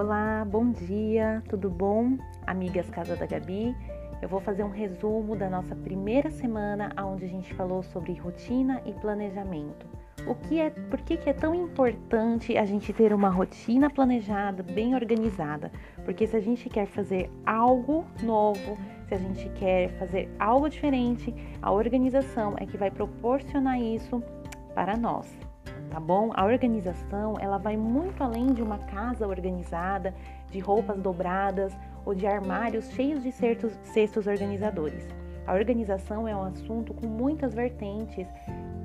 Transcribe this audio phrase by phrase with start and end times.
[0.00, 2.16] Olá, bom dia, tudo bom?
[2.46, 3.76] Amigas Casa da Gabi,
[4.22, 8.80] eu vou fazer um resumo da nossa primeira semana, onde a gente falou sobre rotina
[8.86, 9.86] e planejamento.
[10.26, 14.62] O que é, por que, que é tão importante a gente ter uma rotina planejada,
[14.62, 15.70] bem organizada?
[16.02, 21.34] Porque se a gente quer fazer algo novo, se a gente quer fazer algo diferente,
[21.60, 24.22] a organização é que vai proporcionar isso
[24.74, 25.49] para nós
[25.90, 26.30] tá bom?
[26.34, 30.14] A organização, ela vai muito além de uma casa organizada,
[30.50, 31.76] de roupas dobradas
[32.06, 35.06] ou de armários cheios de cestos, cestos organizadores.
[35.46, 38.26] A organização é um assunto com muitas vertentes,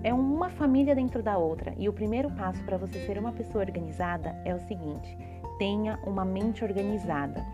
[0.03, 1.73] é uma família dentro da outra.
[1.77, 5.17] E o primeiro passo para você ser uma pessoa organizada é o seguinte:
[5.59, 7.45] tenha uma mente organizada.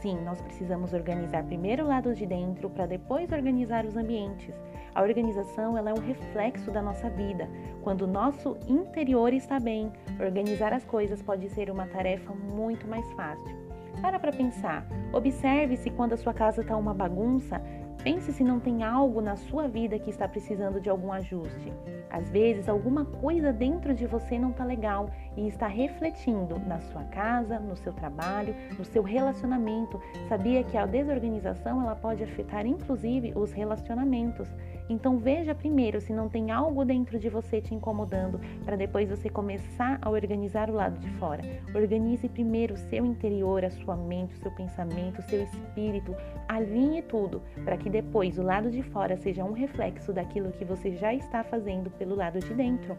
[0.00, 4.54] Sim, nós precisamos organizar primeiro o lado de dentro para depois organizar os ambientes.
[4.94, 7.48] A organização ela é um reflexo da nossa vida.
[7.82, 13.10] Quando o nosso interior está bem, organizar as coisas pode ser uma tarefa muito mais
[13.12, 13.58] fácil.
[14.00, 14.86] Para para pensar.
[15.12, 17.60] Observe se quando a sua casa está uma bagunça,
[18.02, 21.70] Pense se não tem algo na sua vida que está precisando de algum ajuste.
[22.08, 27.04] Às vezes, alguma coisa dentro de você não está legal e está refletindo na sua
[27.04, 30.00] casa, no seu trabalho, no seu relacionamento.
[30.30, 34.48] Sabia que a desorganização ela pode afetar inclusive os relacionamentos.
[34.90, 39.30] Então veja primeiro se não tem algo dentro de você te incomodando para depois você
[39.30, 41.44] começar a organizar o lado de fora.
[41.72, 46.12] Organize primeiro o seu interior, a sua mente, o seu pensamento, o seu espírito,
[46.48, 50.96] alinhe tudo para que depois o lado de fora seja um reflexo daquilo que você
[50.96, 52.98] já está fazendo pelo lado de dentro.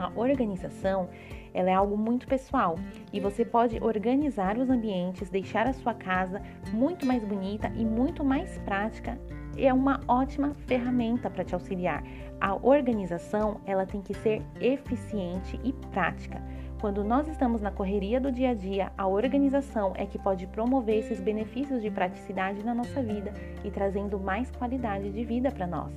[0.00, 1.08] A organização
[1.52, 2.76] ela é algo muito pessoal
[3.12, 8.24] e você pode organizar os ambientes, deixar a sua casa muito mais bonita e muito
[8.24, 9.16] mais prática
[9.56, 12.02] é uma ótima ferramenta para te auxiliar.
[12.40, 16.42] A organização, ela tem que ser eficiente e prática.
[16.80, 20.98] Quando nós estamos na correria do dia a dia, a organização é que pode promover
[20.98, 23.32] esses benefícios de praticidade na nossa vida
[23.64, 25.94] e trazendo mais qualidade de vida para nós.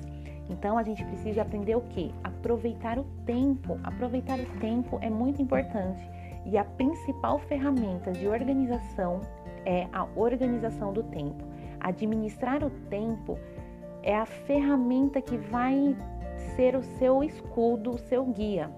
[0.48, 2.10] Então a gente precisa aprender o que?
[2.24, 3.78] Aproveitar o tempo.
[3.84, 6.08] Aproveitar o tempo é muito importante
[6.46, 9.20] e a principal ferramenta de organização
[9.66, 11.44] é a organização do tempo.
[11.80, 13.38] Administrar o tempo
[14.02, 15.96] é a ferramenta que vai
[16.56, 18.70] ser o seu escudo, o seu guia.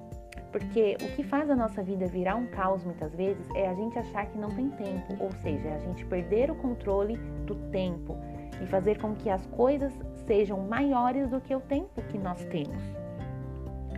[0.52, 3.98] Porque o que faz a nossa vida virar um caos muitas vezes é a gente
[3.98, 7.16] achar que não tem tempo, ou seja, é a gente perder o controle
[7.46, 8.16] do tempo
[8.60, 9.92] e fazer com que as coisas
[10.26, 12.82] sejam maiores do que o tempo que nós temos.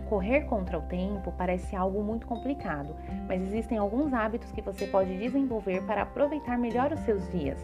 [0.07, 2.95] Correr contra o tempo parece algo muito complicado,
[3.27, 7.59] mas existem alguns hábitos que você pode desenvolver para aproveitar melhor os seus dias.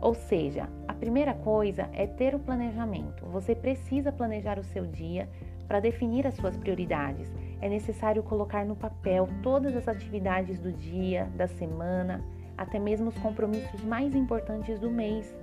[0.00, 0.68] Ou seja,
[1.02, 3.26] primeira coisa é ter o planejamento.
[3.26, 5.28] Você precisa planejar o seu dia
[5.66, 7.28] para definir as suas prioridades.
[7.60, 12.24] É necessário colocar no papel todas as atividades do dia, da semana,
[12.56, 15.34] até mesmo os compromissos mais importantes do mês.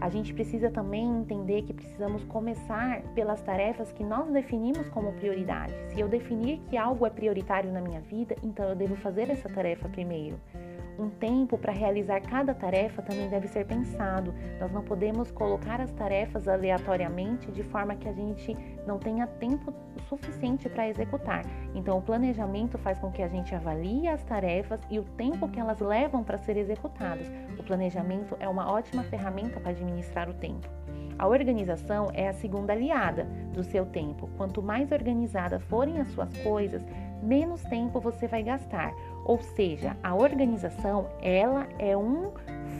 [0.00, 5.74] A gente precisa também entender que precisamos começar pelas tarefas que nós definimos como prioridade.
[5.92, 9.48] Se eu definir que algo é prioritário na minha vida, então eu devo fazer essa
[9.48, 10.38] tarefa primeiro.
[11.00, 14.34] Um tempo para realizar cada tarefa também deve ser pensado.
[14.60, 18.54] Nós não podemos colocar as tarefas aleatoriamente de forma que a gente
[18.86, 19.72] não tenha tempo
[20.10, 21.46] suficiente para executar.
[21.74, 25.58] Então, o planejamento faz com que a gente avalie as tarefas e o tempo que
[25.58, 27.32] elas levam para ser executadas.
[27.58, 30.68] O planejamento é uma ótima ferramenta para administrar o tempo.
[31.18, 33.24] A organização é a segunda aliada
[33.54, 34.28] do seu tempo.
[34.36, 36.82] Quanto mais organizada forem as suas coisas,
[37.22, 38.92] menos tempo você vai gastar.
[39.24, 42.32] Ou seja, a organização, ela é um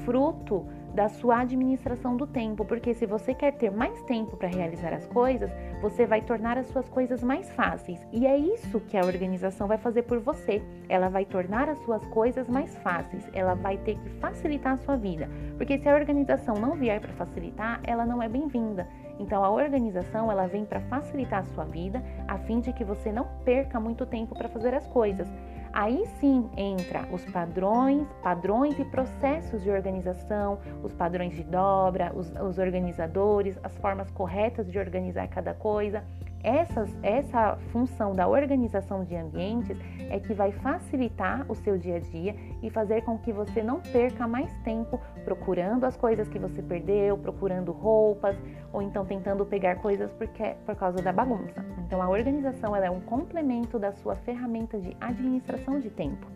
[0.04, 4.92] fruto da sua administração do tempo, porque se você quer ter mais tempo para realizar
[4.92, 8.04] as coisas, você vai tornar as suas coisas mais fáceis.
[8.12, 10.62] E é isso que a organização vai fazer por você.
[10.88, 13.24] Ela vai tornar as suas coisas mais fáceis.
[13.32, 17.12] Ela vai ter que facilitar a sua vida, porque se a organização não vier para
[17.12, 18.88] facilitar, ela não é bem-vinda.
[19.20, 23.12] Então a organização ela vem para facilitar a sua vida, a fim de que você
[23.12, 25.28] não perca muito tempo para fazer as coisas.
[25.72, 32.32] Aí sim entra os padrões, padrões e processos de organização, os padrões de dobra, os,
[32.40, 36.02] os organizadores, as formas corretas de organizar cada coisa.
[36.42, 39.76] Essas, essa função da organização de ambientes
[40.08, 43.80] é que vai facilitar o seu dia a dia e fazer com que você não
[43.80, 48.36] perca mais tempo procurando as coisas que você perdeu, procurando roupas
[48.72, 51.64] ou então tentando pegar coisas porque, por causa da bagunça.
[51.86, 56.26] Então, a organização é um complemento da sua ferramenta de administração de tempo.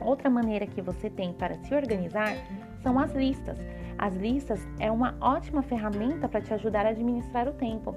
[0.00, 2.34] Outra maneira que você tem para se organizar
[2.82, 3.56] são as listas.
[3.96, 7.94] As listas é uma ótima ferramenta para te ajudar a administrar o tempo.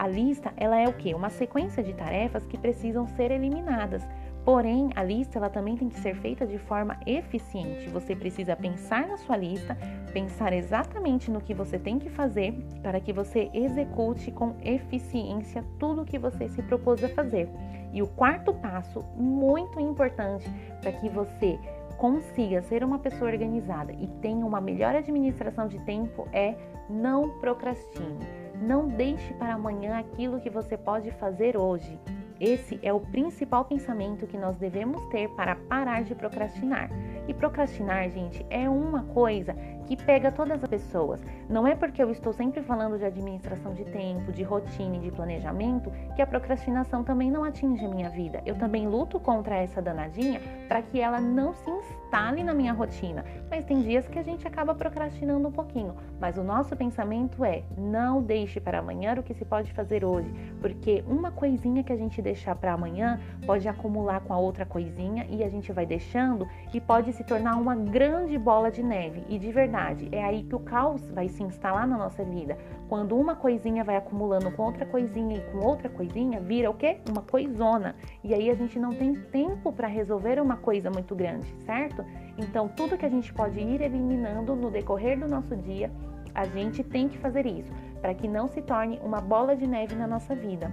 [0.00, 1.12] A lista, ela é o que?
[1.12, 4.02] Uma sequência de tarefas que precisam ser eliminadas.
[4.46, 7.86] Porém, a lista ela também tem que ser feita de forma eficiente.
[7.90, 9.76] Você precisa pensar na sua lista,
[10.10, 16.00] pensar exatamente no que você tem que fazer para que você execute com eficiência tudo
[16.00, 17.50] o que você se propôs a fazer.
[17.92, 20.50] E o quarto passo, muito importante
[20.80, 21.58] para que você
[21.98, 26.54] consiga ser uma pessoa organizada e tenha uma melhor administração de tempo é
[26.88, 28.39] não procrastine.
[28.60, 31.98] Não deixe para amanhã aquilo que você pode fazer hoje.
[32.38, 36.90] Esse é o principal pensamento que nós devemos ter para parar de procrastinar.
[37.26, 39.54] E procrastinar, gente, é uma coisa
[39.86, 41.20] que pega todas as pessoas.
[41.48, 45.10] Não é porque eu estou sempre falando de administração de tempo, de rotina e de
[45.10, 48.42] planejamento que a procrastinação também não atinge a minha vida.
[48.46, 53.24] Eu também luto contra essa danadinha para que ela não se instale na minha rotina.
[53.50, 55.96] Mas tem dias que a gente acaba procrastinando um pouquinho.
[56.20, 60.32] Mas o nosso pensamento é: não deixe para amanhã o que se pode fazer hoje,
[60.60, 65.26] porque uma coisinha que a gente deixar para amanhã pode acumular com a outra coisinha
[65.28, 69.24] e a gente vai deixando e pode se tornar uma grande bola de neve.
[69.28, 69.69] E de verdade,
[70.12, 72.56] é aí que o caos vai se instalar na nossa vida.
[72.88, 76.98] Quando uma coisinha vai acumulando com outra coisinha e com outra coisinha, vira o quê?
[77.08, 77.94] Uma coisona.
[78.24, 82.04] E aí a gente não tem tempo para resolver uma coisa muito grande, certo?
[82.36, 85.90] Então, tudo que a gente pode ir eliminando no decorrer do nosso dia,
[86.34, 89.94] a gente tem que fazer isso, para que não se torne uma bola de neve
[89.94, 90.70] na nossa vida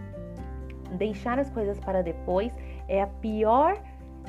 [0.96, 2.54] deixar as coisas para depois
[2.88, 3.78] é a pior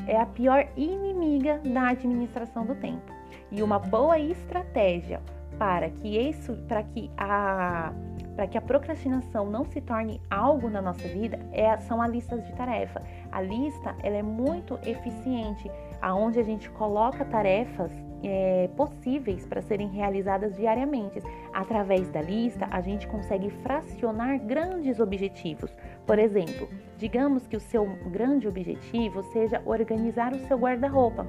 [0.07, 3.18] é a pior inimiga da administração do tempo.
[3.51, 5.21] E uma boa estratégia
[5.59, 7.93] para que isso, para que a
[8.39, 12.47] para que a procrastinação não se torne algo na nossa vida é, são as listas
[12.47, 13.03] de tarefa.
[13.33, 15.69] A lista ela é muito eficiente,
[16.01, 17.91] aonde a gente coloca tarefas
[18.23, 21.21] é, possíveis para serem realizadas diariamente.
[21.53, 25.77] Através da lista, a gente consegue fracionar grandes objetivos.
[26.07, 31.27] Por exemplo, digamos que o seu grande objetivo seja organizar o seu guarda-roupa.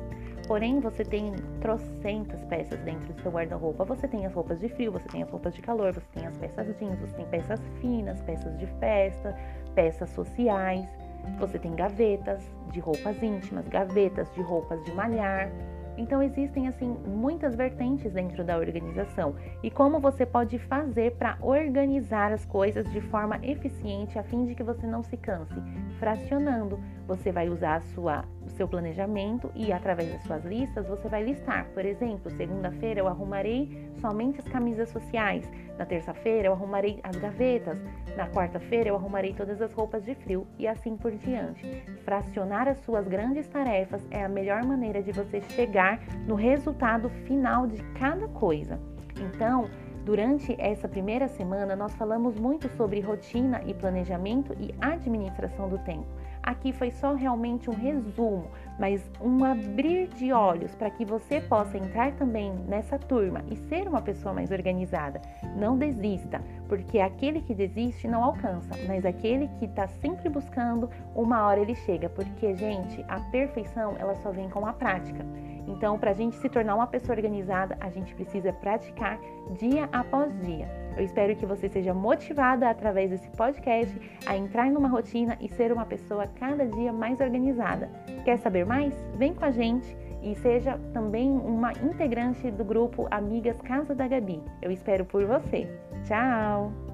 [0.49, 1.31] Porém, você tem
[1.61, 3.85] trocentas peças dentro do seu guarda-roupa.
[3.85, 6.35] Você tem as roupas de frio, você tem as roupas de calor, você tem as
[6.39, 9.37] peças jeans, você tem peças finas, peças de festa,
[9.75, 10.89] peças sociais.
[11.37, 15.51] Você tem gavetas de roupas íntimas, gavetas de roupas de malhar.
[15.99, 22.31] Então existem assim muitas vertentes dentro da organização e como você pode fazer para organizar
[22.31, 25.61] as coisas de forma eficiente a fim de que você não se canse.
[25.99, 31.23] Fracionando, você vai usar a sua, seu planejamento e através das suas listas você vai
[31.23, 31.65] listar.
[31.73, 35.49] Por exemplo, segunda-feira eu arrumarei somente as camisas sociais.
[35.77, 37.77] Na terça-feira eu arrumarei as gavetas.
[38.17, 41.65] Na quarta-feira eu arrumarei todas as roupas de frio e assim por diante.
[42.03, 47.65] Fracionar as suas grandes tarefas é a melhor maneira de você chegar no resultado final
[47.65, 48.79] de cada coisa.
[49.19, 49.69] Então,
[50.05, 56.07] durante essa primeira semana, nós falamos muito sobre rotina e planejamento e administração do tempo.
[56.49, 58.47] Aqui foi só realmente um resumo,
[58.79, 63.87] mas um abrir de olhos para que você possa entrar também nessa turma e ser
[63.87, 65.21] uma pessoa mais organizada.
[65.55, 71.45] Não desista, porque aquele que desiste não alcança, mas aquele que está sempre buscando, uma
[71.45, 72.09] hora ele chega.
[72.09, 75.23] Porque, gente, a perfeição ela só vem com a prática.
[75.69, 79.19] Então, para a gente se tornar uma pessoa organizada, a gente precisa praticar
[79.51, 80.67] dia após dia.
[80.97, 83.95] Eu espero que você seja motivada através desse podcast
[84.25, 87.89] a entrar numa rotina e ser uma pessoa cada dia mais organizada.
[88.25, 88.93] Quer saber mais?
[89.15, 94.41] Vem com a gente e seja também uma integrante do grupo Amigas Casa da Gabi.
[94.61, 95.69] Eu espero por você.
[96.05, 96.88] Tchau!